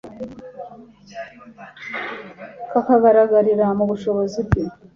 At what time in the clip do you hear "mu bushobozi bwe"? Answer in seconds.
3.77-4.61